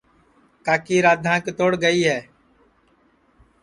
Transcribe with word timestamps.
کاکی 0.65 0.97
رادھاں 1.05 1.37
کیتوڑ 1.45 1.71
گئی 1.83 2.01
ہے 2.09 2.19